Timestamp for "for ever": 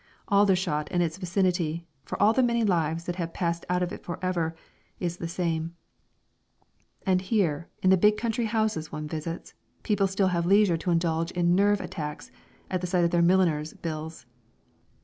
4.03-4.55